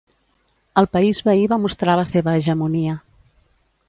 El 0.81 0.87
país 0.95 1.19
veí 1.27 1.45
va 1.51 1.59
mostrar 1.65 1.97
la 1.99 2.05
seva 2.13 2.33
hegemonia. 2.39 2.97